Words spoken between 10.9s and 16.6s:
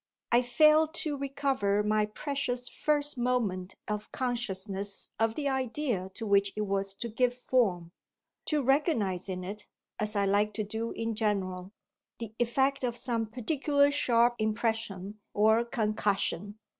in general the effect of some particular sharp impression or concussion.